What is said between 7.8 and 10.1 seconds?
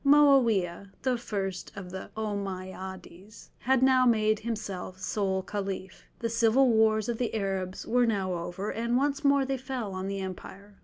were now over, and once more they fell on